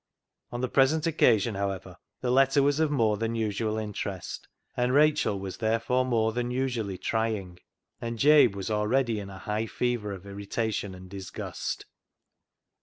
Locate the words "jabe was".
8.17-8.71